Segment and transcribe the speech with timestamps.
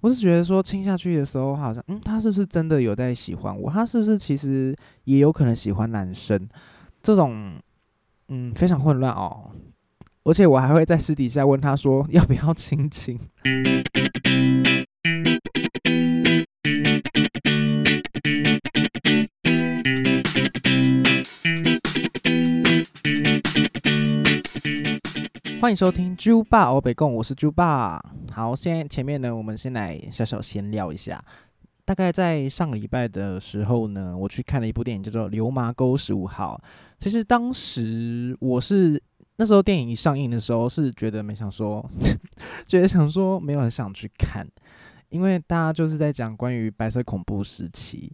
[0.00, 3.70] 我是觉得说亲下去的时候，好像嗯，他是不是真的有在喜欢我？
[3.70, 4.74] 他是不是其实
[5.04, 6.48] 也有可能喜欢男生？
[7.02, 7.54] 这种
[8.28, 9.50] 嗯非常混乱哦。
[10.24, 13.18] 而且我还会在私底下问他说 要不要亲亲。
[25.68, 28.02] 欢迎收听猪爸欧北贡，我是猪爸。
[28.32, 31.22] 好，现在前面呢，我们先来小小闲聊一下。
[31.84, 36.58] 大概在上个礼拜的时候呢，我去看了一部电影，叫做《流麻沟十五号》。
[36.98, 38.98] 其实当时我是
[39.36, 41.86] 那时候电影一上映的时候，是觉得没想说，
[42.66, 44.48] 觉得想说没有很想去看，
[45.10, 48.10] 因为大家就是在讲关于白色恐怖时期。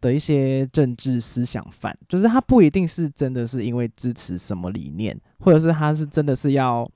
[0.00, 6.90] 的一些政治思想犯，就是他不一定是真的是因为支持什么理念，或者是他是真的是要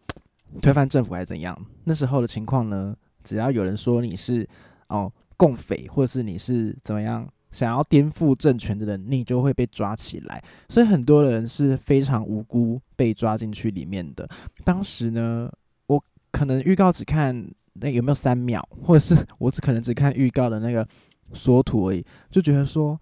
[0.63, 1.59] 推翻政府还是怎样。
[1.85, 4.49] 那时候的情况呢，只要有人说你是
[4.89, 10.43] 哦共匪，或者是你是怎么样想要颠覆政权的人，你就会被抓起来。
[10.71, 14.27] 所以很多人是非常无辜被抓进去里面的。
[14.65, 15.51] 当时呢，
[15.89, 20.89] 我可能预告只看那有没有三秒，或者是 我只可能只看预告的那个。
[21.33, 22.99] 缩图而已，就觉得说，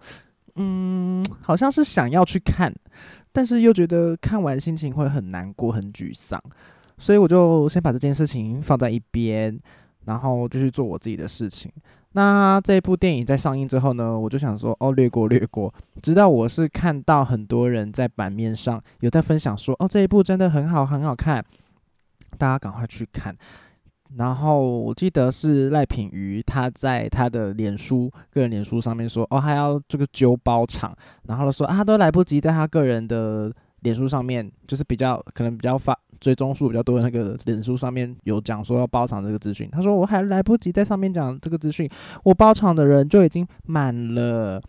[0.55, 2.73] 嗯，好像是想要去看，
[3.31, 6.39] 但是又觉得看完心情会很难过、很沮丧，
[6.97, 9.59] 所以我就先把这件事情放在一边，
[10.05, 11.71] 然后就去做我自己的事情。
[12.15, 15.73] 那这部电影在上映之后呢，我就想说，哦，略过略过。
[15.99, 21.43] 直到我是看到很多人在版面上有在分享说，哦，这一部真的很好，很好看，
[22.37, 23.35] 大家赶快去看。
[24.17, 41.89] 然后我记得是赖品瑜，他在他的脸书个人脸书上面说，哦，还要这个揪包场，然后说啊，都来不及在他个人的脸书上面，就是比较可能比较发追踪数比较多的那个脸书上面有讲说要包场这个资讯，他说我还来不及在上面讲这个资讯，
[42.23, 44.61] 我包场的人就已经满了。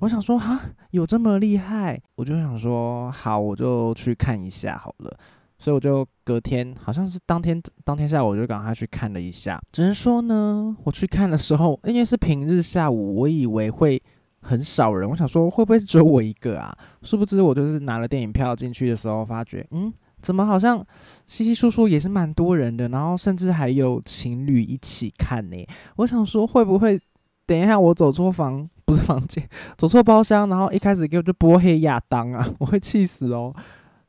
[0.00, 0.58] 我想说哈，
[0.90, 2.00] 有这么厉害？
[2.16, 5.16] 我就想说好，我就去看一下好了。
[5.62, 9.62] 所以我就隔天，好像是当天当天下午，我就赶快去看了一下。
[9.70, 14.02] 只能说呢，我去看的时候，因为是平日下午，我以为会
[14.40, 15.08] 很少人。
[15.08, 16.76] 我想说，会不会只有我一个啊？
[17.02, 20.84] 殊不知，我就是拿了电影票进去的时候，发觉，嗯，怎么好像
[21.26, 25.64] 稀稀疏疏也是蛮多人的，然后甚至还有情侣一起看呢。
[25.94, 27.00] 我想说，会不会
[27.46, 29.48] 等一下我走错房，不是房间，
[29.78, 33.54] 走错包厢，然后一开始给我就播黑亚当啊，我会气死哦。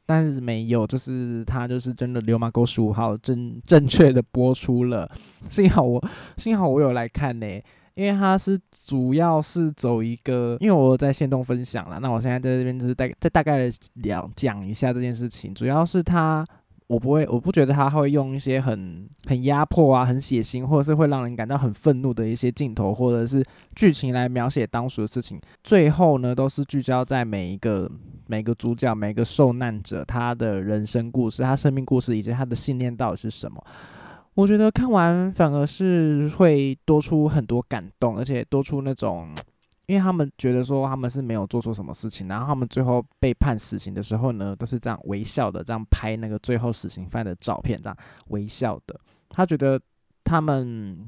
[0.06, 5.10] 但是没有，就是他就是真的《流氓狗十五号》正正确的播出了，
[5.50, 6.04] 幸好我
[6.38, 7.48] 幸好我有来看呢，
[7.96, 16.46] 因为他是主要是走一个，因为我在线动分享了，那我现在在这边就是大再大概聊讲一下这件事情，主要是他。
[16.88, 23.44] 我不会，我不觉得他会用一些很很压迫啊、很血腥，或者是会让人感到很愤怒的一些镜头，或者是
[23.76, 25.40] 剧情来描写当时的事情。
[25.64, 27.90] 最后呢，都是聚焦在每一个
[28.28, 33.64] 每个主角、每个受难者他的人生故事、他生命故事以及他的信念到底是什么。
[34.36, 39.30] 我觉得看完反而是会多出很多感动，而且多出那种。
[39.94, 47.96] 因为他们觉得说他们是没有做错什么事情，然后他们最后被判死刑的时候呢，都是这样微笑的，这样拍那个最后死刑犯的照片，这样
[48.30, 49.00] 微笑的。
[49.30, 49.80] 他觉得
[50.24, 51.08] 他们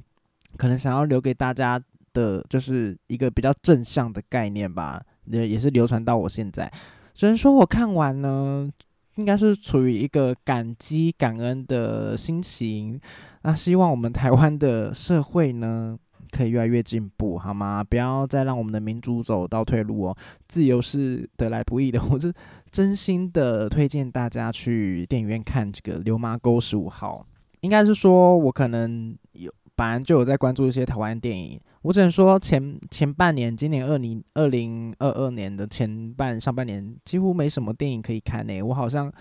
[0.55, 1.81] 可能想要留给大家
[2.13, 6.71] 的就是一个比较正向的概念吧，也也是流传到我现在。
[7.15, 8.69] 只能说我看完呢，
[9.15, 13.01] 应该是处于一个感激感恩的心情。
[13.41, 15.97] 那希望我们台湾的社会呢。
[16.35, 17.81] 可以越来越进步，好吗？
[17.81, 20.17] 不要再让我们的民主走倒退路哦。
[20.47, 22.33] 自由是得来不易的， 我是
[22.69, 27.25] 真心的推荐大家去电影院看这个《流麻沟十五号》。
[27.61, 31.59] 应该是说，我可能有本来就有在关注一些台湾电影。
[31.83, 38.61] 我只能说，前前半年，今年二零二零二二年的前半上半年，几乎没什么电影可以看呢。
[38.61, 39.11] 我好像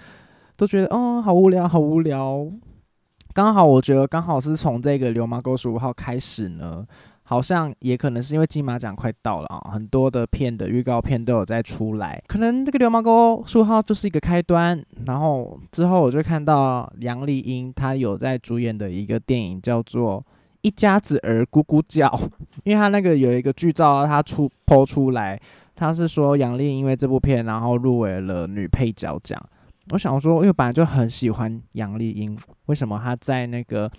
[0.56, 2.50] 都觉得，哦，好无聊，好无聊。
[3.34, 6.86] 刚好我觉得刚好是从这个《流氓沟十五号》开始呢，
[7.24, 14.80] 好像也可能是因为金马奖快到了啊，很多的片的预告片都有在出来，可能这个《流氓沟十五号》就是一个开端。
[15.06, 20.20] 然后之后我就看到杨丽英她有在主演的一个电影叫做
[20.62, 22.06] 《一家子儿咕咕叫》，
[22.62, 25.36] 因为她那个有一个剧照，她出抛出来，
[25.74, 29.44] 她是说杨丽因为这部片然后入围了女配角奖。
[29.90, 33.88] 我想说，因为本来就很喜欢杨丽英，为什么她在那个《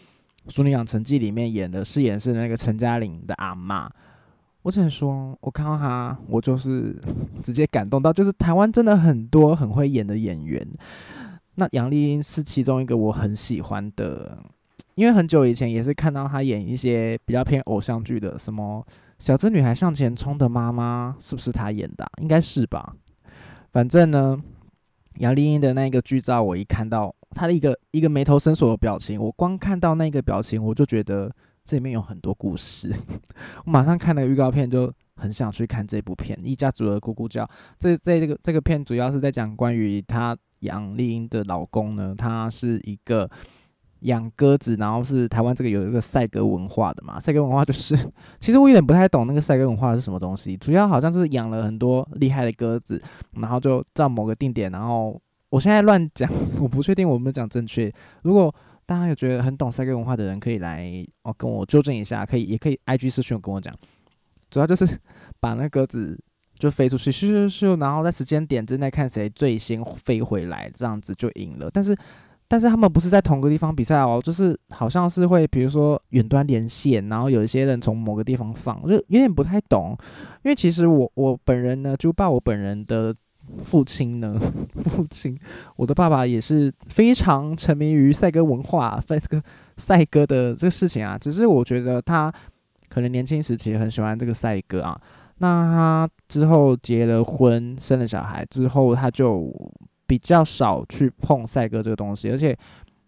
[0.48, 3.90] 淑女养成记》里面演的饰演是那个陈嘉玲的阿妈？
[4.64, 7.00] 我只能说，我看到她，我就是
[7.44, 10.68] 直接感动到，就是台湾真的很多很会演的演员，
[11.56, 14.38] 那杨丽英是其中一个我很喜欢的
[14.96, 18.84] 因为很久以前也是看到她演一些比较偏偶像剧的，什么
[19.20, 22.10] 《小镇女孩向前冲的妈妈》，是不是她演的？
[22.22, 22.96] 应该是吧。
[23.72, 24.42] 反正呢，
[25.18, 31.32] 杨丽英的那个剧照，我一看到她的一个一个眉头深锁的表情，我光看到那个表情，我就觉得
[31.64, 32.92] 这里面有很多故事。
[33.66, 37.44] 我马上看了预告片，就很想去看这部片《一家族的咕咕叫》。
[37.80, 43.30] 这这这个这个片主要是在讲关于她杨丽英的老公呢，他是一个。
[44.06, 47.20] 养鸽子，然后是台湾这个有一个赛鸽文化的嘛？
[47.20, 47.96] 赛鸽文化就是，
[48.40, 50.56] 其实我有点不太懂那个赛鸽文化是什么东西。
[50.58, 53.02] 主要好像是养了很多厉害的鸽子，
[53.34, 55.20] 然后就到某个定点，然后
[55.50, 56.30] 我现在乱讲，
[56.62, 57.92] 我不确定我们讲正确。
[58.22, 58.54] 如果
[58.86, 63.74] 大家有觉得很懂赛鸽文化的人，可以来哦跟我纠正一下，可以也可以 I G 私讯跟我讲。
[64.52, 64.86] 主要就是
[65.40, 66.18] 把那鸽子
[66.60, 71.70] 就飞出去，咻咻咻，然后在时间点之内看谁最先飞回来，这样子就赢了。
[71.74, 71.98] 但是。
[72.48, 79.98] 但是他们不是在同个地方比赛哦，就是好像是会，比如说远端连线，然后有一些人从某个地方放，就有点不太懂。
[80.44, 83.16] 因为其实我我本人呢，就爸我本人的
[83.64, 84.40] 父亲呢，
[84.78, 85.36] 父亲，
[85.76, 89.44] 我的爸爸也是非常沉迷于赛鸽文化，赛这个
[89.78, 91.18] 赛鸽的这个事情啊。
[91.18, 92.32] 只是我觉得他
[92.90, 94.96] 可能年轻时期很喜欢这个赛鸽啊，
[95.40, 99.52] 那他之后结了婚，生了小孩之后，他就。
[100.08, 102.58] 比较少去碰赛哥这个东西，而且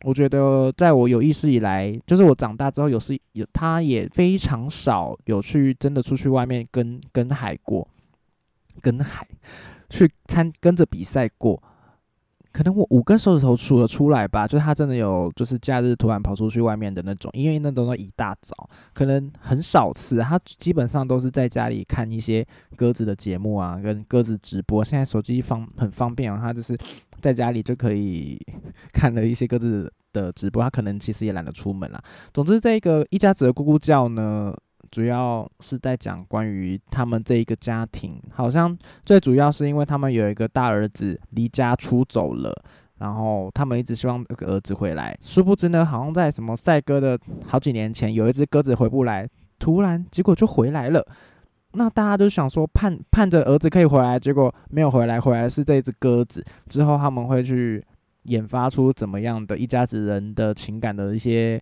[0.03, 7.87] 我觉得在我有意识以来，就是我长大之后有时有，他也非常少有去真的出去外面跟跟海过，
[8.81, 9.27] 跟海
[9.89, 11.61] 去参跟着比赛过。
[12.57, 20.17] 可能我五根手指头数得出来吧，就是他真的有，就是假日突然跑出去外面的那种，因为那都是一大早，可能很少次。
[20.21, 22.43] 他基本上都是在家里看一些
[22.75, 24.83] 鸽子的节目啊，跟鸽子直播。
[24.83, 26.75] 现在手机方很方便啊，他就是
[27.21, 28.43] 在家里就可以
[28.91, 30.63] 看了一些鸽子的直播。
[30.63, 32.03] 他可能其实也懒得出门啦。
[32.33, 34.51] 总之，这个一家子的咕咕叫呢。
[34.91, 42.53] 主要是在讲关于他们这一个家庭，好像最主要是因为他们有一个大儿子离家出走了，
[42.97, 49.27] 然后他们一直希望儿子回来，殊不知呢，好像在什么赛鸽的好几年前，有一只鸽子回不来，
[49.59, 51.05] 突然结果就回来了，
[51.73, 57.85] 那大家都想说盼盼着儿子可以回来，结果没有回来，回来是这只鸽子，之后他们会去
[58.23, 61.61] 研发出怎么样的一家子人的情感的一些。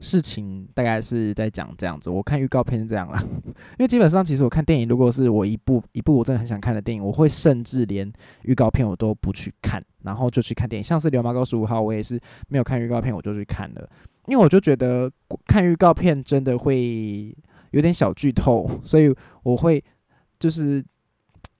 [0.00, 3.22] 事情大概是在讲这样子，我看预告片是这样啦，
[3.78, 8.10] 因为基本上其实我看电影，如果是我一部一部我真的很想看的电影，我会甚至连
[8.44, 10.82] 预告片我都不去看，然后就去看电影。
[10.82, 12.18] 像是《流氓高十五号》，我也是
[12.48, 13.88] 没有看预告片我就去看了，
[14.26, 15.10] 因为我就觉得
[15.46, 17.36] 看预告片真的会
[17.72, 19.84] 有点小剧透，所以我会
[20.38, 20.82] 就是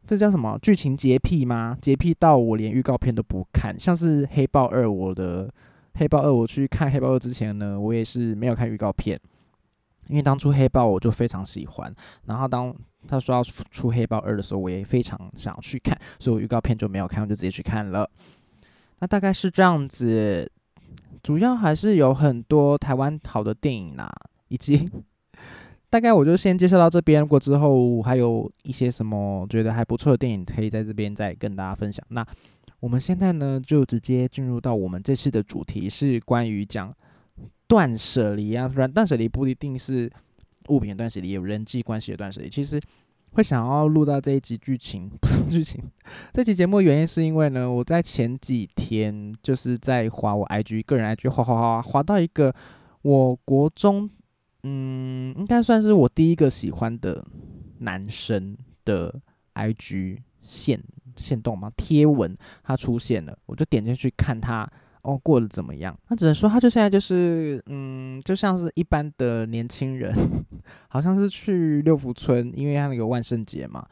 [0.07, 1.77] 这叫什么剧情洁癖吗？
[1.79, 5.53] 洁癖到我连预告片都不看，像是《黑豹二》，我的。
[5.95, 9.19] 黑豹二，我去看黑豹二之前呢，我也是没有看预告片，
[10.09, 11.95] 因为当初黑豹我就非常喜欢，
[12.27, 12.75] 然后当
[13.07, 18.09] 他说要出黑豹二的时候，我也非常想去看，所以我预告片就没有看，我就直接去看了。
[19.01, 20.51] 那大概是这样子，
[21.23, 24.11] 主要还是有很多台湾好的电影啦，
[24.49, 24.91] 以及
[25.91, 32.05] 大概我就先介绍到这边，如果之后还有一些什么觉得还不错的电影，可以在这边再跟大家分享。
[32.09, 32.27] 那。
[32.81, 36.95] 我们现在呢，就直接进入到我们这次的主题，是关于讲
[37.69, 38.67] 断舍离啊。
[38.67, 40.11] 不然断舍离不一定是
[40.69, 42.49] 物品断舍离，也有人际关系的断舍离。
[42.49, 42.81] 其实
[43.33, 45.83] 会想要录到这一集剧情，不是剧情，
[46.33, 52.55] 这集节目的原因是因为呢，我在前几天就是在划我 IG 个人 IG，划划划划到一个
[53.03, 54.09] 我国中，
[54.63, 57.25] 嗯，应该算是我第一个喜欢的
[57.81, 59.21] 男生的
[59.55, 60.83] IG 线。
[61.21, 61.71] 线动吗？
[61.77, 64.69] 贴文它出现了，我就点进去看他
[65.03, 65.97] 哦过得怎么样。
[66.09, 70.15] 他只能说，他就现在就是嗯，就像是一般的年轻人，
[70.89, 73.87] 好像是去六福村，因为他那个万圣节嘛。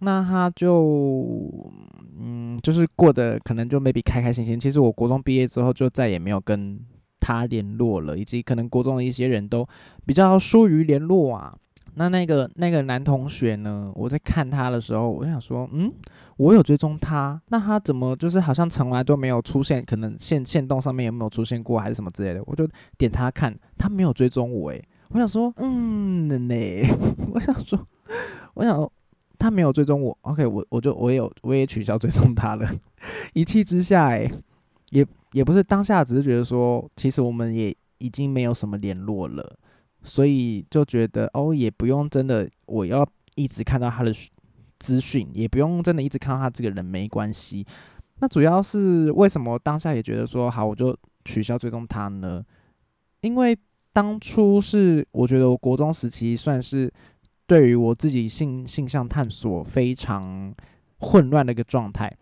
[0.00, 1.72] 那他就
[2.20, 4.60] 嗯，就是过得可能就 maybe 开开心心。
[4.60, 6.78] 其实我国中毕业之后就再也没有跟
[7.18, 9.66] 他联络了，以及可能国中的一些人都
[10.04, 11.56] 比较疏于联络啊。
[11.98, 13.90] 那那个那个男同学呢？
[13.94, 15.90] 我在看他的时候，我想说，嗯，
[16.36, 19.82] 我有追踪他，那他怎么就是好像从来都没有出现？
[19.82, 22.42] 可能线线动上面有没有出现过，还是什么之类的？
[22.44, 26.54] 我就点他看，他没有追踪我，诶，我想说，嗯呢，
[27.32, 27.78] 我想说，
[28.52, 28.90] 我想
[29.38, 32.68] 他没有追踪我，OK，我我就我也有我也取消追踪他了。
[33.32, 34.30] 一气之下，诶，
[34.90, 39.56] 也也不是当下，只是觉得说，其实我们也已经没有什么联络了。
[40.06, 44.12] 所以就觉得哦，也不用真的，我要一直看到他的
[44.78, 47.66] 资讯，也不用真的一直看到他这个人，没关系。
[48.20, 52.42] 那主要是为什么当下也觉得说好，我就取消追踪他呢？
[53.20, 53.58] 因为
[53.92, 56.90] 当初是我觉得我国中时期算是
[57.46, 60.54] 对于我自己性性向探索非常
[60.98, 62.16] 混乱的一个状态。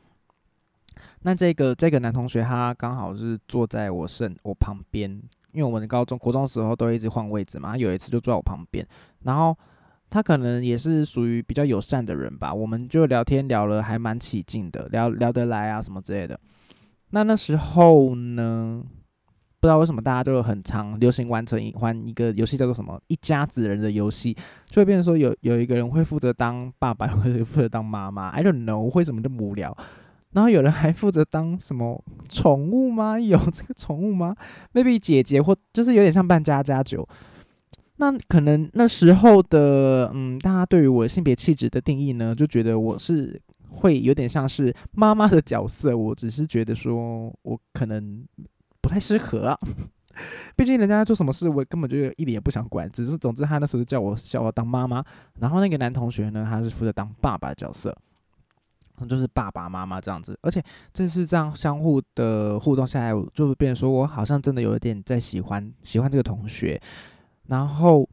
[1.22, 5.22] 那这个这个男同学他刚好是坐在我身我旁边，
[5.54, 8.86] 因为我们高中国中时候都一直换位置嘛，有一次就坐在我旁边，
[9.22, 9.56] 然后
[10.10, 16.38] 他可能也是属于比较友善的人吧，我们就聊天聊了还蛮起劲的，聊聊得来啊什么之类的。
[17.10, 18.82] 那那时候呢，
[19.60, 24.36] 不知道为什么大家都有很常流行玩成一玩一个游戏叫做什么一家子人的游戏，
[24.68, 29.76] 就会变成说有有一个人会负责当爸爸，或者负责当妈妈，I don't know 为什么这么无聊。
[30.34, 33.18] 然后有人还负责当什么宠物吗？
[33.20, 34.36] 有这个宠物吗
[34.74, 37.08] ？maybe 姐姐或就是有点像扮家家酒。
[37.96, 45.96] 那可能那时候的嗯，大家对于我性别气质的定义呢，就觉得我是会有点像是妈妈的角色。
[45.96, 48.26] 我只是觉得说我可能
[48.80, 49.56] 不太适合，
[50.56, 52.90] 毕竟人家做什么事，我根本就一点也不想管。
[52.90, 55.04] 只是总之他那时候叫我叫我当妈妈，
[55.38, 57.96] 然后那个男同学呢，他是负责当爸爸的角色。
[59.08, 66.80] 就是爸爸妈妈这样子，而且这是这样相互的互动下来，就变成说我好像真的有一点在喜欢喜欢这个同学，
[67.48, 68.08] 然后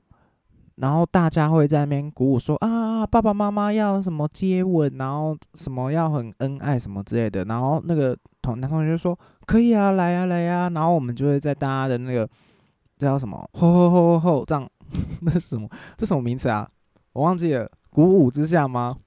[0.75, 12.27] 然后大家会在那边鼓舞说啊，爸爸妈妈要什么接吻，然后什么要很恩爱什么之类的，然后那个同男同学说可以啊，来啊来呀，然后我们就会在大家的那个
[12.97, 14.67] 叫什么吼吼吼吼吼这样，
[15.21, 15.69] 那是什么？
[15.95, 16.67] 这什么名词啊？
[17.13, 18.97] 我忘记了，鼓舞之下吗？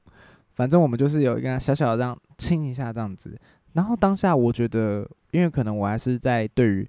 [0.54, 3.38] 反正我们就是有一个小小的这样亲一下这样子，
[3.72, 6.88] 然后当下我觉得，因为可能我还是在对于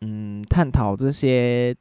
[0.00, 1.74] 嗯探讨这些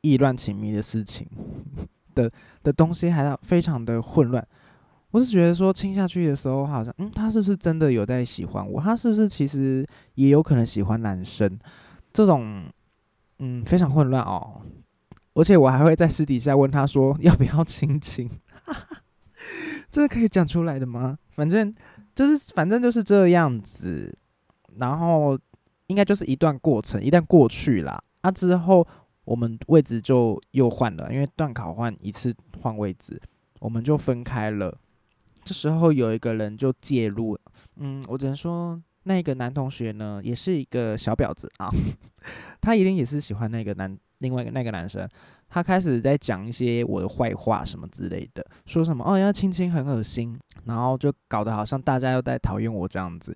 [0.00, 1.26] 意乱情迷的事情
[2.14, 2.30] 的
[2.62, 4.46] 的东西，还要非常的混乱。
[5.12, 8.80] 我是觉得说亲下去的时候，好像嗯，他是不是真的有在喜欢我？
[8.80, 11.58] 他是不是其实也有可能喜欢男生？
[12.12, 12.64] 这种
[13.38, 14.60] 嗯非常混乱哦。
[15.34, 18.30] 而且我还会在私底下问他说 要不要亲亲。
[19.96, 21.18] 这是可以讲出来的吗？
[21.30, 21.74] 反正
[22.14, 24.14] 就是，反正就是这样子。
[24.76, 25.38] 然后
[25.86, 28.86] 应该就是一段过程，一旦过去了，啊之后
[29.24, 33.18] 我们位置就又换了，因为段考换一次换位置，
[33.58, 34.76] 我们就分开了。
[35.46, 37.38] 这时候有一个人就介入，
[37.76, 41.70] 嗯，我只能说那个男同学呢，也是一个小婊子啊，
[42.60, 45.08] 他一定也是喜欢那个男，另外一个那个男生。
[45.48, 53.34] 他开始在讲一些我的坏话什么之类的，说什么哦要亲亲很恶心，然后就搞得好像大家又在讨厌我这样子，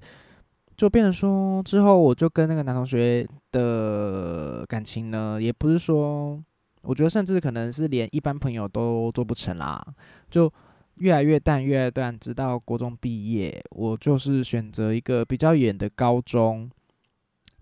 [0.76, 6.43] 就变成说之后我就跟那个男同学的感情呢，也不是说，
[6.83, 9.83] 我觉得甚至可能是连一般朋友都做不成啦，
[10.29, 10.52] 就
[10.97, 16.69] 越来越淡越来越淡，直到国中毕业，我就是选择一个比较远的高中。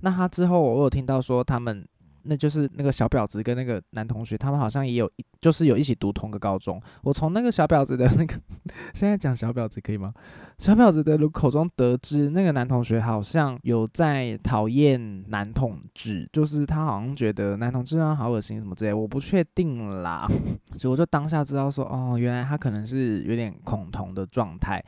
[0.00, 1.86] 那他之后我有听到说他们。
[2.28, 6.80] 那就是那个小婊子跟那个男同学，他们好像也有一，就是有一起读同个高中。
[7.02, 8.34] 我从那个小婊子的那个，
[8.92, 10.12] 现在讲小婊子可以吗？
[10.58, 20.28] 小婊子的口中得知，那个男同学好像有在讨厌男同志，就是他好像觉得男同志啊好恶心什么之类，我不确定啦。
[20.76, 24.84] 所以我就当下知道说，哦，原来他可能是有点恐同的状态。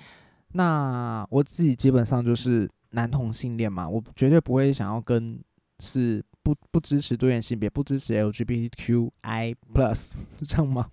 [0.52, 5.40] 那我自己基本上就是男同性恋嘛，我绝对不会想要跟
[5.78, 6.23] 是。
[6.54, 10.12] 不不支持多元性别，不支持 LGBTQI plus
[10.49, 10.88] 这样吗？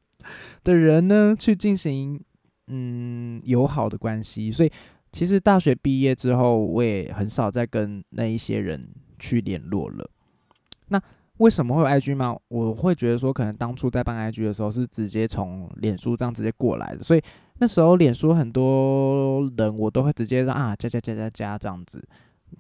[0.63, 2.21] 的人呢，去进行
[2.67, 4.51] 嗯友好的关系。
[4.51, 4.71] 所以
[5.11, 10.09] 其实大学毕业之后，我也很少再跟那一些人去联络了。
[10.89, 11.01] 那
[11.37, 12.37] 为什么会有 IG 吗？
[12.49, 17.21] 我会觉得说，可能当初在办 IG 的时候是直接从脸书这样直接过来的，所以
[17.59, 22.03] 那时候脸书很多人我都会直接让啊加加加加加这样子。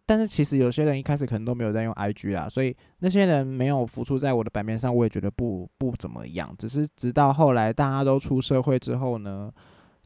[0.05, 6.53] 但是其实有些人一开始可能都没有在用 IG 啊，所以那些人没有浮出在我的版面上，我也觉得不不怎么样。
[6.57, 9.51] 只是直到后来大家都出社会之后呢，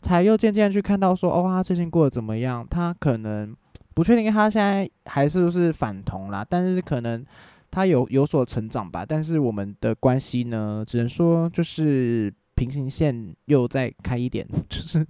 [0.01, 2.65] 才又渐渐去看到说，哦，他最近过得怎么样？
[2.69, 3.55] 他可能
[3.93, 7.25] 不确定他现在还是不是反同啦，但是可能
[7.69, 9.05] 他有有所成长吧。
[9.07, 15.05] 但是我们的关系呢，只能说就是平行线又再开一点， 就是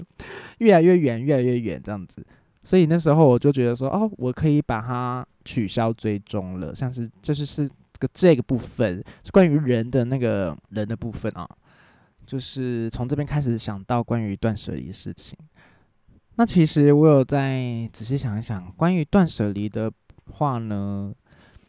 [0.59, 2.25] 越来越远，越来越远这样子。
[2.63, 7.67] 所以那时候我就觉得说，哦，我可以把它取消追踪了，像是这是是
[7.99, 11.49] 个这个部分是关于人的那个人的部分啊，
[12.25, 15.35] 就是从这边开始想到关于断舍离的事情。
[16.35, 19.91] 那其实我有在仔细想一想，关于断舍离的
[20.31, 21.11] 话呢，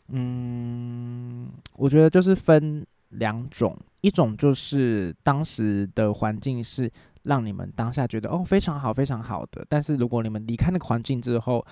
[0.08, 6.90] 嗯，我觉得就是分两种，一种就是当时的环境是。
[7.24, 11.64] 让你们当下觉得哦非常好非常好的，但是如果你们离开那个环境之后，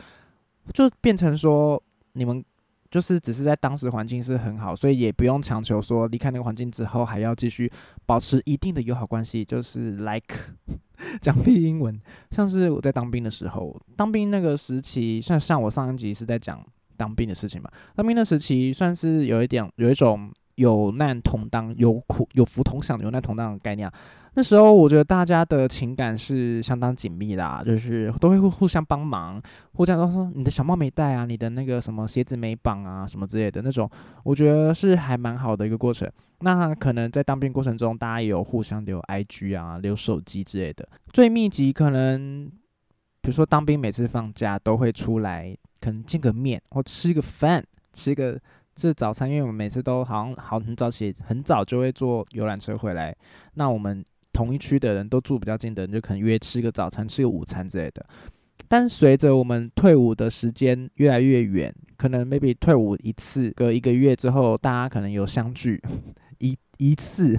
[0.73, 2.45] 就变成说你们
[2.90, 7.71] 就是只是在当时环境是很好，所以也不用强求说离开那个环境之后还要继续
[8.07, 9.45] 保持一定的友好关系。
[9.45, 10.37] 就是 like
[11.21, 16.64] 讲屁英文，像是我在当兵的时候，当兵那个时期，像像我上一集是在讲
[16.97, 20.30] 当兵的事情嘛，当兵的时期算是有一点有一种。
[20.57, 23.90] 有难同当，有苦有福同享，有难同当的概念。
[24.34, 29.42] 那时候我觉得大家的情感是相当紧密的，就是都会互互相帮忙，
[29.75, 33.90] 互相都说你的小帽没戴啊，你的那个什么鞋子没绑啊，什么之类的那种，
[34.22, 36.10] 我觉得是还蛮好的一个过程。
[36.40, 40.88] 那可能在当兵过程中，大家也有互相留 IG 啊，留手机之类的。
[41.12, 42.50] 最密集可能，
[43.20, 48.40] 比如说当兵每次放假都会出来，可能见个面或吃个饭，吃个。
[48.76, 53.14] 是早餐，因为我们每次都好像好很早起，很早就会坐游览车回来。
[53.52, 54.02] 那我们
[54.40, 58.02] 同一区的人都住比较近的人，就可能约吃个早餐、吃个午餐之类的。
[58.66, 65.78] 但随着我们退伍的时间越来越远，可能 maybe 退伍一次，隔一个月之后，大家可能有相聚
[66.40, 67.38] 一一次，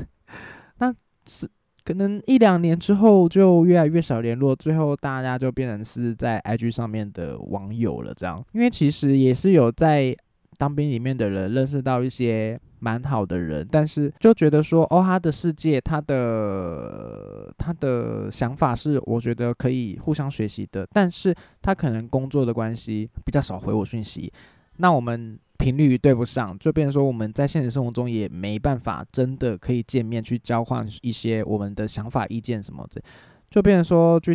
[0.78, 0.94] 那
[1.26, 1.50] 是
[1.84, 8.14] 可能一两年之后就越来越少联络，最后大家就变成是在 IG 上面的网友了。
[8.14, 10.16] 这样，因为其实也是有在。
[10.62, 24.32] 当兵里面的人认识到一些蛮好的人，但是就觉得说，哦，他的世界，他的他的想法是我觉得可以互相学习的，但是他可能工作的关系比较少回我讯息，
[24.78, 33.02] 那我们频率对不上，就变成说我们在现实生活中也没办法真的可以见面去交换一些我们的想法意见什么的，
[33.50, 34.32] 就变成说就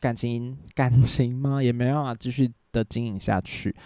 [0.00, 1.62] 感情 感情吗？
[1.62, 3.76] 也没办法继续的经营下去。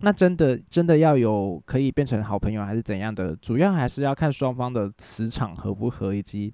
[0.00, 3.34] 那真的真的要有可以变成好朋友还是怎样的？
[3.36, 6.52] 主要还是要看双方的磁场合不合，以及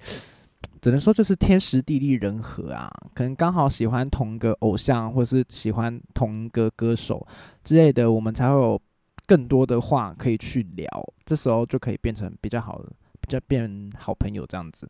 [0.80, 2.90] 只能说就是天时地利人和啊。
[3.14, 7.26] 可能刚好喜欢同一个偶像，或是喜欢同一个歌手
[7.62, 8.80] 之类的，我们才会有
[9.26, 10.86] 更多的话可以去聊。
[11.26, 14.88] 这时候就可以变成比较好的，比较变好朋友这样子。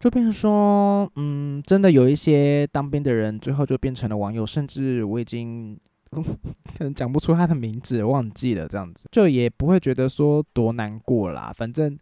[0.00, 5.78] 就变成说，嗯，真的有一些当兵的人，最后就变成了网友，甚至我已经。
[6.76, 11.52] 可能讲不出他的名字，忘记了这样子，就也不会觉得说多难过啦。
[11.54, 11.98] 反正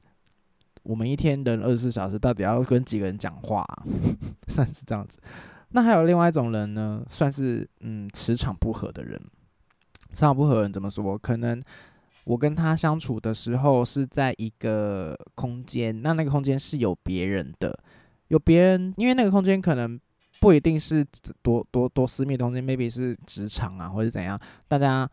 [0.82, 3.66] 我们一天人二十四小时，到底要跟几个人讲话，
[4.48, 5.18] 算是这样子。
[5.70, 9.20] 那还有另外一种人呢，算是嗯磁场不合的人。
[10.12, 11.18] 磁场不合的人怎么说？
[11.18, 11.60] 可能
[12.24, 17.76] 我跟他相处的时候是在一个空间，那那个空间是有别人的，
[18.28, 19.98] 有别人，因为那个空间可能。
[20.46, 21.04] 不一定是
[21.42, 25.10] 多多多私密的空间，maybe 是职场啊，或者怎样，大家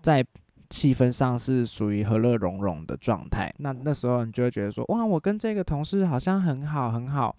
[0.00, 0.24] 在
[0.70, 3.54] 气氛上是属于和乐融融的状态。
[3.58, 7.36] 那那时候你就会觉得说，哇，我跟这个同事好像很好很好，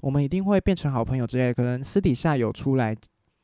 [0.00, 1.52] 我们一定会变成好朋友之类。
[1.52, 2.96] 可能私底下有出来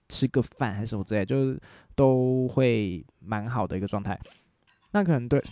[0.08, 1.60] 吃个饭还是什么之类，就是
[1.96, 4.16] 都会蛮好的一个状态。
[4.92, 5.42] 那可能对，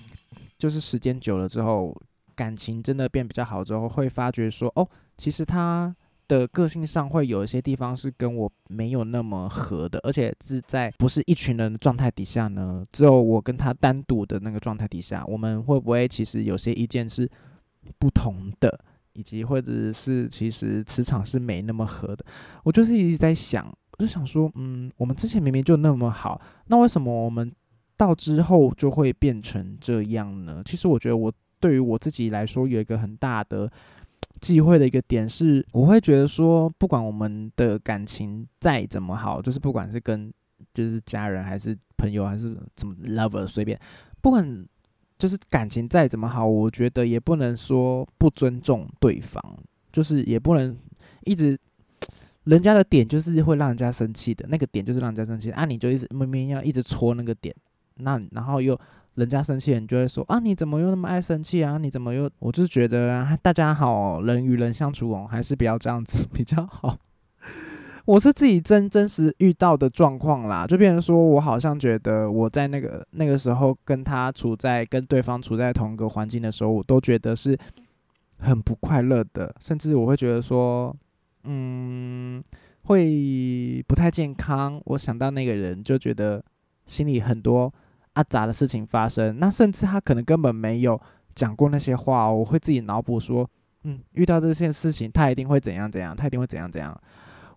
[0.56, 2.00] 就是时间久了之后，
[2.36, 5.92] 感情真的变比较好之后，会发觉说，哦，其实他。
[6.30, 17.28] 的个性上会有一些地方是跟我没有那么合的，而且是在不是一群人的状态底下呢，只有我跟他单独的那个状态底下，我们会不会其实有些意见是
[17.98, 18.78] 不同的，
[19.14, 22.24] 以及或者是其实磁场是没那么合的？
[22.62, 23.66] 我就是一直在想，
[23.98, 27.52] 我就想说，嗯，我们之前明明就那么好，那为什么我们
[27.96, 30.62] 到之后就会变成这样呢？
[30.64, 33.68] 其实我觉得我对于我自己来说有一个很大的。
[34.40, 40.32] 忌讳的一个点是，我会觉得说，不管我们的感情再怎么好，就是不管是跟
[40.72, 43.78] 就是家人还是朋友还是怎么 lover 随便，
[44.20, 44.66] 不管
[45.18, 49.42] 就是感情再怎么好，我觉得也不能说不尊重对方，
[49.92, 50.76] 就是也不能
[51.24, 51.58] 一直
[52.44, 57.54] 人家的点就是会让人家生气的那个点就是让人家生气，啊，你就一直明明要一直戳那个点，
[57.96, 58.78] 那然后又。
[59.14, 61.78] 人家生气，你就会说啊，你怎么又那么爱生气啊？
[61.78, 62.30] 你怎么又……
[62.38, 66.96] 我就觉得啊大家好，人与人相处哦，还是不要这样子比较好。
[68.06, 77.56] 我是自己真真实遇到的状况啦，就变成说我好像觉得我在那个那个时候跟他处在跟对方处在同一个环境的时候，我都觉得是
[78.38, 80.96] 很不快乐的，甚至我会觉得说，
[81.44, 82.42] 嗯，
[82.84, 84.80] 会不太健康。
[84.86, 86.42] 我想到那个人，就觉得
[86.86, 87.72] 心里很多。
[88.14, 91.00] 阿杂的事情发生，那甚至他可能根本没有
[91.34, 93.48] 讲过那些话，我会自己脑补说，
[93.84, 96.98] 嗯，遇到这件事情，他一定会怎样怎样，他一定会怎样怎样。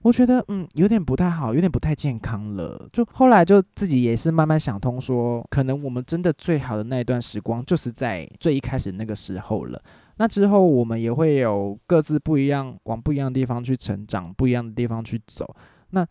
[0.03, 2.87] 我觉得，嗯，有点不太好，有点不太健康了。
[2.91, 9.81] 就后来就自己也是慢慢想通，说可能我们真的最好的那一段时光，就是在最一开始那个时候了。
[10.17, 15.55] 那之后我们也会有各自不一样，往不一样的地方去成长，不一样的地方去走。
[15.91, 16.05] 那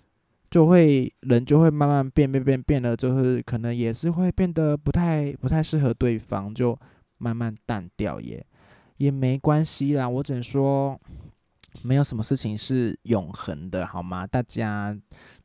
[0.53, 6.79] 就会人就会慢慢变变变变了，就是可能也是会变得不太不太适合对方，就
[7.17, 8.45] 慢慢淡掉也
[8.99, 10.07] 也没关系啦。
[10.07, 11.01] 我只能说，
[11.81, 14.27] 没有什么事情是永恒的，好吗？
[14.27, 14.95] 大家，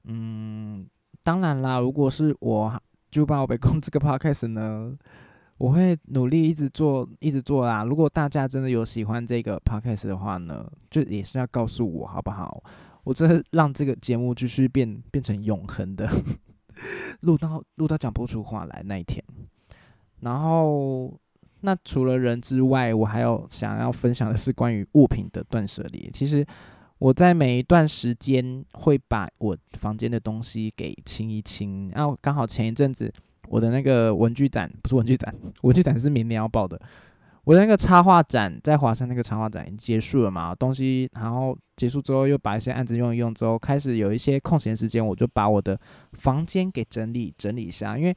[0.03, 0.85] 嗯，
[1.23, 2.77] 当然啦，如果是我
[3.09, 4.93] 就把我被攻这个 podcast 呢。
[5.57, 7.83] 我会努力一直做，一直做啦。
[7.83, 12.61] 如果大家真的有喜欢这个 podcast 的话呢，就也是要告诉我好不好？
[13.07, 16.09] 我真的让这个节目继续变变成永恒的，
[17.21, 19.23] 录到录到讲不出话来那一天。
[20.19, 21.17] 然后，
[21.61, 26.09] 那除了人之外，我还有想要分享的是关于物品的断舍离。
[26.11, 26.45] 其实
[26.97, 33.09] 我在每一段时间会把我房间的东西给清一清，然后刚好前一阵子。
[33.49, 36.77] 我的那个文具展不是文具展，文具展是明年要报的。
[37.47, 40.53] 我那个插画展在华山那个插画展已经结束了嘛？
[40.53, 45.79] 东西然后结束之后，又把一些案子用一用之后，开始有一些空闲时间，我就把我的
[46.11, 47.97] 房间给整理整理一下。
[47.97, 48.13] 因为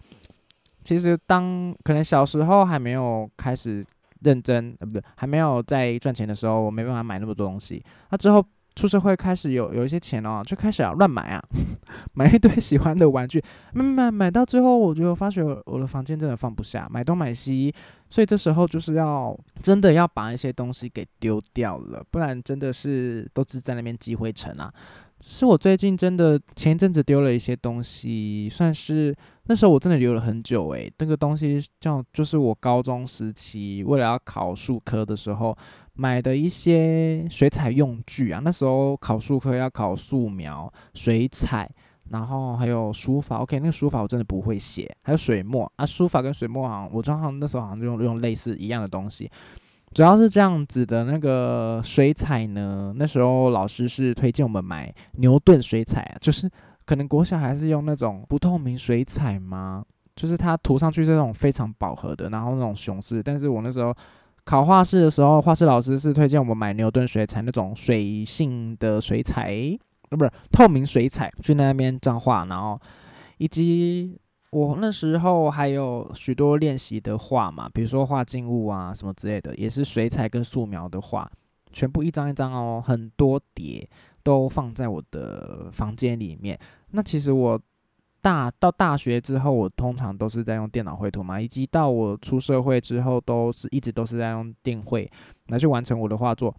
[0.83, 3.85] 其实当可能小时候还没有开始
[4.23, 7.81] 认真，呃，不对，还没有在赚钱的时候，我没办法买那么多东西。
[8.11, 8.45] 那之后。
[8.77, 11.43] 出社会开始有有一些钱哦，就开始要乱买啊，
[12.15, 13.43] 买一堆喜欢的玩具，
[13.75, 17.75] 买买买到最后，我就发觉我的房间真的放不下，买东买西，
[18.09, 24.73] 所以这时候就是要真的要把一些东西给丢掉了，不然真的是都是在那边积灰尘啊。
[25.23, 35.55] 是我最近真的前一阵子丢了一些东西，算是那时候我真的留了很久诶，那个东西叫就是我高中时期为了要考数科的时候。
[36.01, 41.71] 买的一些水彩用具啊，那时候考数科要考素描、水彩，
[42.09, 43.37] 然后还有书法。
[43.37, 49.31] OK，那个书法我真的不会写，还有水墨啊，书法跟水墨好像我正好那时候好像用用类似一样的东西，
[49.93, 51.05] 主要是这样子的。
[51.05, 56.51] 那个水彩呢，那时候老师是推荐我们买牛顿水彩，就是
[56.87, 59.85] 可能国小还是用那种不透明水彩吗？
[60.17, 63.95] 就是它涂上去是那种非常饱和的，然后那种熊式，但是我那时候。
[64.51, 69.55] 考画室的时候，画室老师是推荐我们买牛顿水彩那种水性的水彩，
[70.09, 72.45] 呃，不是透明水彩，去那边这样画。
[72.47, 72.77] 然后，
[73.39, 74.19] 以及
[74.51, 81.31] 我那时候还有许多练习的画嘛，比如说画静物啊什么之类的，也是水彩跟素描的画，
[81.73, 83.89] 全部一张一张哦，很多叠
[84.25, 86.59] 都放在我的房间里面。
[86.91, 87.61] 那其实我。
[88.23, 95.11] 大到大学之后，我通常都是在用电脑绘图嘛，以及到我出社会之后，都是一直都是在用电绘
[95.49, 96.55] 来去完成我的画作。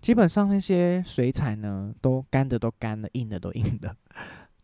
[0.00, 3.94] 基本上那些水彩呢，都干的都干了，硬的都硬的，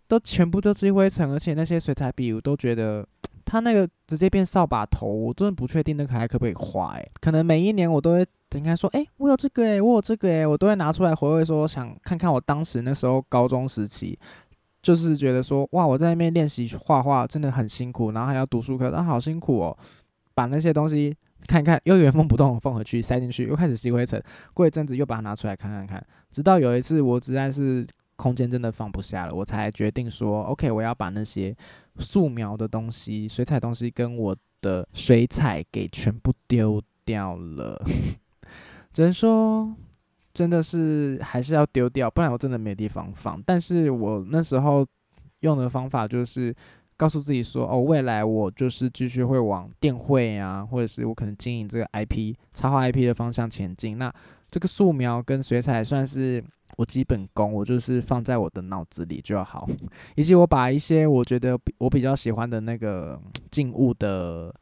[0.09, 1.31] 都全部都积灰尘。
[1.31, 3.07] 而且那些水彩笔，我都觉得
[3.45, 6.95] 它那个直接变扫把头，我真的不确定那个还可不可以画。
[6.95, 14.19] 诶，可能每一年我都会应该说，诶，我有这个诶，我有这个诶，我都会拿出来回味，说想看看我当时那时候高中时期。
[14.87, 19.77] 就是觉得说，哇，我在那边练习画画真的很辛苦，然后还要读书课，啊，好辛苦哦。
[20.33, 21.12] 把那些东西
[21.49, 24.22] 看看，又原封不动放回去，塞进去，又开始吸灰尘。
[24.55, 31.53] 过一阵子又把它拿出来看看看，直到有一次我实在是空间真的放不下了，我才决定说，OK，我要把那些
[31.99, 37.85] 素描的东西、水彩东西跟我的水彩给全部丢掉了。
[38.94, 39.75] 只能说。
[40.37, 43.42] 真的是还是要丢掉，不然我真的没地方放。
[43.46, 44.87] 但是我那时候
[45.40, 46.55] 用的方法就是
[46.94, 53.96] 告诉自己说：“哦，未来我就是继续会往电绘啊，或者是我可能经营这个 IP 插画 IP 的方向前进。
[53.96, 54.12] 那
[54.51, 56.44] 这个素描跟水彩算是
[56.77, 59.66] 我基本功，我就是放在我的脑子里就好。
[60.16, 63.18] 以及我把一些我觉得我比较喜欢的那个
[63.51, 64.55] 静物的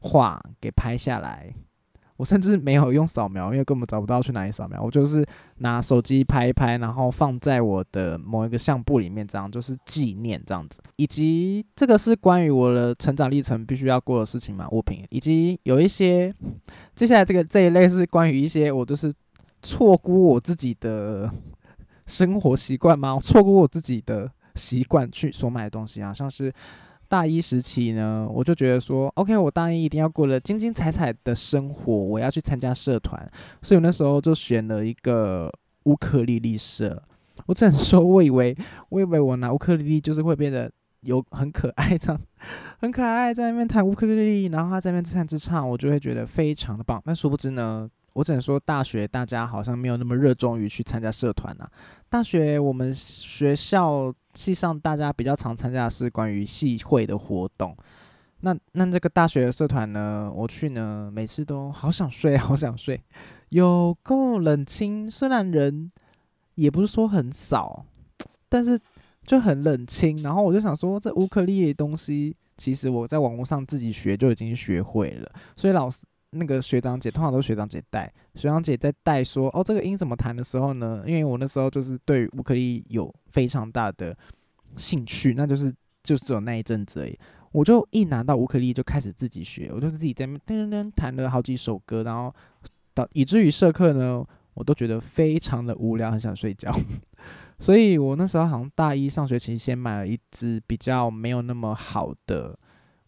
[0.00, 1.50] 画给拍下来。”
[2.22, 4.80] 我甚至没有用扫描，因为根本找不到去哪里扫描。
[4.80, 10.80] 我就是拿手机拍一拍，然后放在我的某一个相簿里面，这样就是纪念这样子。
[10.94, 15.04] 以及这个是关于我的成长历程必须要过的事情嘛，物品。
[15.10, 16.32] 以及有一些
[16.94, 19.12] 接下来这个这一类是关于一些我就是
[19.60, 21.28] 错估我自己的
[22.06, 23.18] 生活习惯吗？
[23.20, 26.52] 错估我自己的习惯去所买的东西啊，像是。
[27.12, 33.22] 大一时期呢，我就觉得说，OK，我大一一定要过了精精彩彩的生活，我要去参加社团，
[33.60, 37.02] 所以我那时候就选了一个乌克丽丽社。
[37.44, 38.56] 我只能说，我以为，
[38.88, 40.72] 我以为我拿乌克丽丽就是会变得
[41.02, 42.18] 有很可爱，这样
[42.80, 47.02] 很可爱，在那边弹乌克丽丽，然后他在那边自弹自唱，我就会觉得非常的棒。
[47.04, 47.90] 但殊不知呢。
[48.14, 51.70] 我只能说，大学大家好像没有那么热衷于去参加社团啊。
[52.08, 57.76] 大学我们学校系上大家比较常参加的是关于系会的活动。
[58.40, 63.00] 那那这个大学的社团呢，我去呢，每次都好想睡，好想睡，
[63.50, 65.10] 有够冷清。
[65.10, 65.90] 虽然人
[66.56, 67.86] 也不是说很少，
[68.48, 68.78] 但是
[69.24, 70.22] 就很冷清。
[70.24, 75.32] 然后我就想说，这乌克丽丽东西，其实我在网络上自己学就已经学会了。
[75.54, 81.04] 所以老师那个学长姐通常都是学长姐带，学长姐在带说，哦，这个音怎么弹的时候呢？
[81.06, 84.16] 因为我那时候就是对乌克丽有非常大的
[84.76, 87.18] 兴趣，那就是就只有那一阵子而已。
[87.52, 92.34] 我就一拿到乌克丽就开始自己学，我就是自己在那噔噔噔弹了好几首歌，然后
[92.94, 96.74] 到以至于社课呢，我都觉得非常的无聊，很想睡觉。
[97.60, 102.58] 所以我那时候好像大一上学期先买了一支比较没有那么好的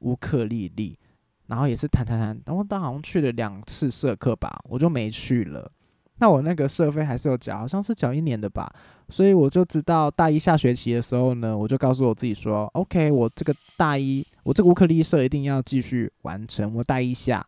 [0.00, 0.98] 乌克丽丽，
[1.46, 5.70] 然后也是弹弹弹，然后当好像去了两次社课吧，我就没去了。
[6.18, 8.72] 那我那个社费还是有缴，好像是缴一年的吧，
[9.08, 16.72] 所以我就知道大一下学期的时候呢，我就告诉我自己说，OK，我这个大一，我这个乌克丽丽社一定要继续完成。
[16.72, 17.44] 我大一下，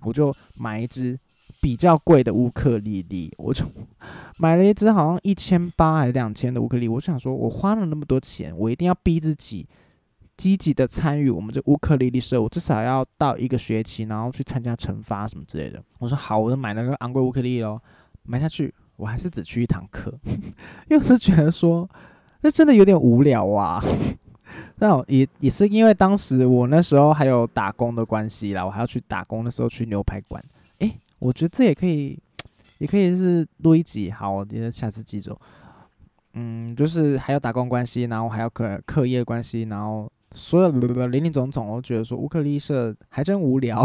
[0.00, 1.16] 我就买一支
[1.60, 3.64] 比较贵的乌克丽丽，我就
[4.36, 6.88] 买了一支好像一千八还是两千的乌克丽丽。
[6.88, 9.64] 我想说，我花了那么多钱，我一定要逼自己
[10.38, 15.82] 积极的参与我们这乌克丽丽社，我至少要到一个学期，然后去参加惩罚什么之类的。
[15.98, 17.78] 我说好，我就买了个昂贵乌克丽丽喽。
[18.22, 20.12] 买下去，我还是只去一堂课，
[20.88, 21.88] 又是觉得说，
[22.40, 23.82] 那真的有点无聊啊。
[24.76, 30.42] 那也也是因为当时我那时候还有打工的关系啦，我还要去打工的时候去牛排馆。
[30.78, 32.18] 诶，我觉得这也可以，
[32.78, 34.10] 也可以是录一集。
[34.10, 35.36] 好，我下次记住。
[36.34, 43.84] 嗯，就是还有打工关系，然后还有课课业关系，然后所有林林总总，我觉得说乌克丽社还真无聊。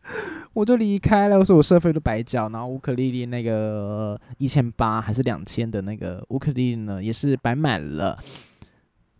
[0.54, 8.18] 我就离开了，我说我社费都白缴，然后乌克丽丽那个一千八还是两千的那个乌克丽丽呢，也是白买了，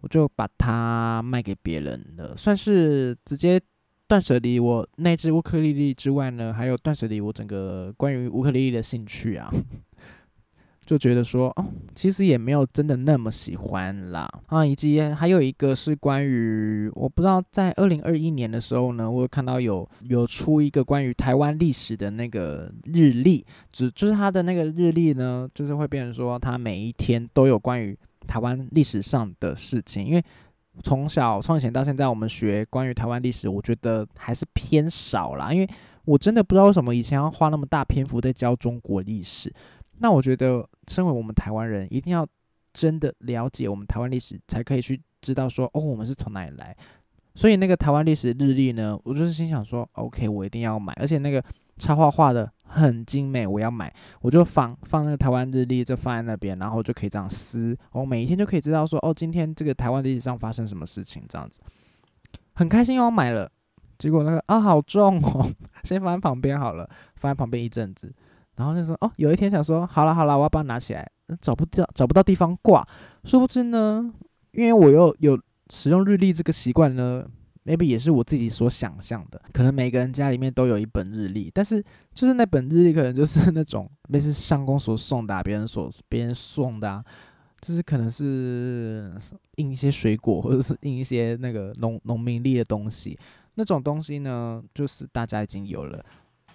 [0.01, 3.61] 我就把它卖给别人了，算是直接
[4.07, 9.53] 断舍离我那只乌克丽丽之外呢，还有断舍离我整个关于乌克丽丽的兴趣啊。
[10.89, 27.95] 就觉得说，哦，其实也没有真的那么喜欢啦啊，以及还有一个是关于，我不知道在二零二一年的时候呢，我看到有有出一个关于台湾历史的那个日历，只就是他的那个日历呢，就是会变成说，他每一天都有关于
[28.27, 30.25] 台湾历史上的事情，因为
[30.83, 35.69] 从小从以前到现在，我们学关于台湾历史，我觉得还是偏少啦，因为
[36.07, 39.53] 我真的不知道为什么以前要花那么大篇幅在教中国历史。
[39.99, 42.27] 那我觉得，身为我们台湾人，一定要
[42.73, 46.77] 真的了解我们台湾历史，才可以去知道说，哦，我们是从哪里来。
[47.35, 51.43] 所以那个台湾历史日历呢，我就是心想说，OK，我一定要买，而且那个
[51.77, 61.61] 插画画的很精美，我要买，我就放放那个台湾日历，就放在那边，然后就可以这样撕，我每一天就可以知道说，哦，今天这个台湾历史上发生什么事情，这样子，
[62.55, 63.49] 很开心哦，买了，
[63.99, 65.49] 结果那个啊，好重哦，
[65.85, 68.13] 先放在旁边好了，放在旁边一阵子。
[68.59, 71.09] 然后就说哦，有一天想说好了好了，我要把它拿起来，
[71.41, 72.85] 找不到找不到地方挂。
[73.23, 74.13] 殊不知呢，
[74.51, 75.41] 因为我又有
[75.71, 77.25] 使用日历这个习惯呢
[77.65, 79.41] ，maybe 也是我自己所想象的。
[79.53, 81.81] 可能每个人家里面都有一本日历，但是
[82.13, 87.05] 就是那本日历可能就是那种类似相公所送的，别人所别人送的，
[87.61, 89.15] 就是可能是
[89.55, 93.17] 印一些水果或者是印一些那个农农民历的东西。
[93.55, 96.05] 那种东西呢，就是大家已经有了。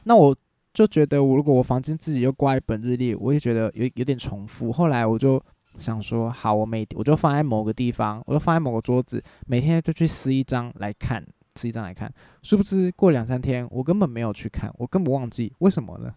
[0.04, 0.36] 那我。
[0.74, 4.72] 就觉得我如果我房间自己又挂一本日历，我也觉得有有点重复。
[4.72, 5.42] 后来我就
[5.78, 11.24] 想说，好，我每我就放在某个地方，我就放在某个桌子，每天就去撕一张来看，
[11.56, 12.12] 撕一张来看。
[12.42, 16.12] 殊不知过两三天，我根本没有去看，我根本忘记，为什么呢？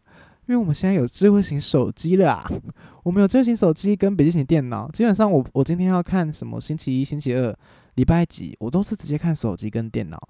[0.49, 2.49] 因为我们现在有智慧型手机了啊！
[3.03, 7.53] 我们有智慧型手机跟笔记型电脑，基本上我我今天要看什么星期一、星期二、
[7.97, 10.29] 礼拜几，我都是直接看手机跟电脑。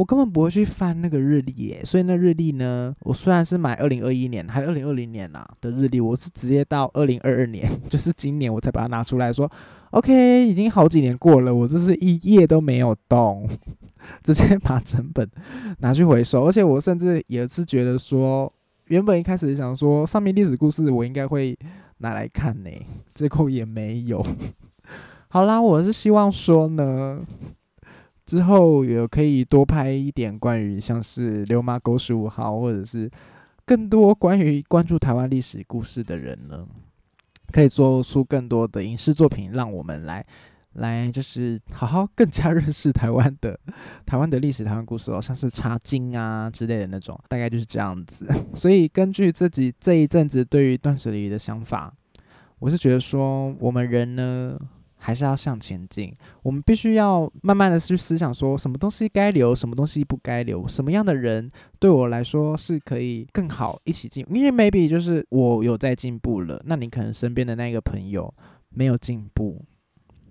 [0.00, 9.52] 我根本不会去翻那个日历耶，所以那日历呢，我虽然是买二零二一年还是二零二零年呐的日历，我是直接到二零二二年， 就是今年我才把它拿出来说
[9.90, 13.46] ，OK，已经好几年过了，我这是一页都没有动，
[14.24, 15.30] 直接把成本
[15.80, 18.50] 拿去回收，而且我甚至也是觉得说，
[18.86, 21.54] 原本一开始想说上面历史故事我应该会
[21.98, 22.70] 拿来看呢，
[23.12, 24.24] 结果也没有。
[25.28, 27.20] 好啦，我是希望说呢。
[28.30, 33.10] 之后也可以多拍一点关于像是流麻沟十五号，或者是
[33.66, 36.64] 更多关于关注台湾历史故事的人呢，
[37.50, 40.24] 可以做出更多的影视作品，让我们来
[40.74, 43.58] 来就是好好更加认识台湾的
[44.06, 48.28] 台湾的历史、台湾故事哦，像是茶经啊之类的那种，大概就是这样子。
[48.54, 51.92] 所以根据自己这一阵子对于断舍离的想法，
[52.60, 54.56] 我是觉得说我们人呢。
[55.02, 68.32] 还是要向前进，我们必须要慢慢的去思想，说什么东西该留，什么东西不该留，什么样的人对我来说是可以更好一起进，因为 maybe 就是我有在进步了，那你可能身边的那个朋友
[68.68, 69.64] 没有进步，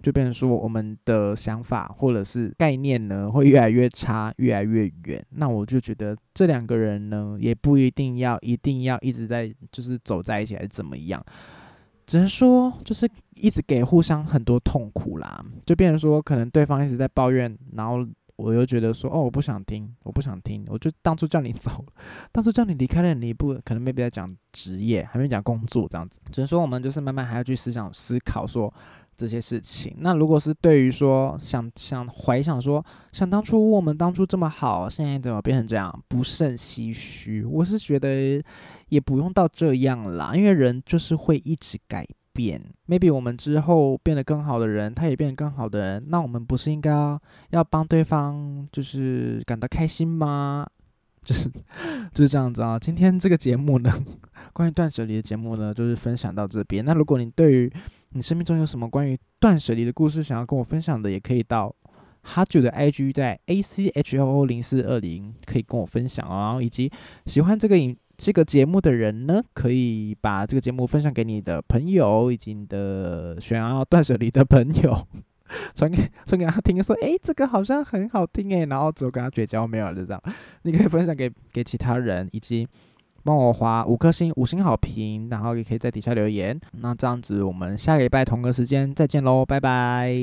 [0.04, 5.26] 就变成说我们的想法或者是概念呢，会越来越差，越来越远。
[5.32, 11.26] 那我就觉得这两个人呢，也不一定要一定要一直在就是走在一起，还是怎么样。
[12.10, 18.04] 只能说就是一直给互相很多痛苦啦，就变成说可能对方一直在抱怨，然后
[18.36, 21.86] 我又觉得说哦我不想听，我不想听，我就当初叫你走，
[22.34, 26.20] 当初叫你离开了你一步，可能没必要讲职业，还没讲工作这样子。
[26.32, 28.74] 只能说我们就是慢慢还要去思想思考说。
[29.20, 37.44] 这些事情，那如果是对于说想想怀想说，想当初我们当初这么好，现在怎么变成这样，不胜唏嘘。
[37.44, 38.42] 我是觉得
[38.90, 42.62] 也不用到这样啦，因为人就是会一直改变。
[42.88, 46.92] maybe 我们之后变得更好的人，他也变得更好的人，那我们不是应该
[47.50, 50.66] 要帮对方就是感到开心吗？
[51.22, 51.50] 就是
[52.14, 52.80] 就是这样子啊。
[52.80, 53.92] 今天这个节目呢，
[54.54, 56.84] 关于断舍离的节目呢，就是分享到这边。
[56.84, 57.72] 那如果你对于
[58.12, 61.76] 你生命中有什么关于断舍离的故事想要跟我分享的，也可以到
[62.22, 66.40] 哈九的 IG 在 A C H L O 零四二零可以跟我分享哦。
[66.40, 66.90] 然后以及
[67.26, 75.08] 喜欢这个影这个节目的人呢，可以把这个节目分享给你的朋友以及你的想要断舍离的朋友，
[75.74, 80.22] 传给传给他听，说诶，这个好像很好听诶，然后之后跟他绝交没有，就这样，
[80.64, 82.68] 你可以分享给给其他人以及。
[83.22, 86.58] 帮我划五颗星，五星好评，然后也可以在底下留言。
[86.80, 90.16] 那这样子，我们下个礼拜同个时间再见喽，拜拜。